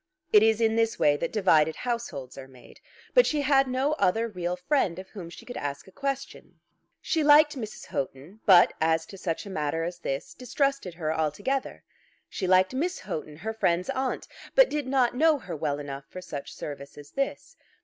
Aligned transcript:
It 0.33 0.41
is 0.41 0.59
in 0.59 0.75
this 0.77 0.97
way 0.97 1.15
that 1.17 1.31
divided 1.31 1.75
households 1.75 2.35
are 2.35 2.47
made. 2.47 2.79
But 3.13 3.27
she 3.27 3.41
had 3.41 3.67
no 3.67 3.93
other 3.99 4.27
real 4.27 4.55
friend 4.55 4.97
of 4.97 5.09
whom 5.09 5.29
she 5.29 5.45
could 5.45 5.57
ask 5.57 5.85
a 5.85 5.91
question. 5.91 6.59
She 7.03 7.23
liked 7.23 7.55
Mrs. 7.55 7.85
Houghton, 7.85 8.39
but, 8.47 8.73
as 8.81 9.05
to 9.05 9.17
such 9.19 9.45
a 9.45 9.49
matter 9.51 9.83
as 9.83 9.99
this, 9.99 10.33
distrusted 10.33 10.95
her 10.95 11.13
altogether. 11.15 11.83
She 12.27 12.47
liked 12.47 12.73
Miss 12.73 12.97
Houghton, 13.01 13.35
her 13.37 13.53
friend's 13.53 13.91
aunt, 13.91 14.27
but 14.55 14.71
did 14.71 14.87
not 14.87 15.13
know 15.15 15.37
her 15.37 15.55
well 15.55 15.77
enough 15.77 16.05
for 16.09 16.19
such 16.19 16.51
service 16.55 16.97
as 16.97 17.11
this. 17.11 17.55